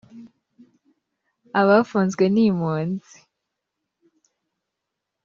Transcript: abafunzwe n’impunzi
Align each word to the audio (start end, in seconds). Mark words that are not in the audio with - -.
abafunzwe 1.61 2.23
n’impunzi 2.33 3.17